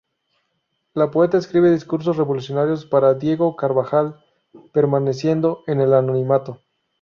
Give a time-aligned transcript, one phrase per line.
[0.95, 4.19] La poeta escribe discursos revolucionarios para Diego Carvajal,
[4.73, 6.59] permaneciendo en el anonimato.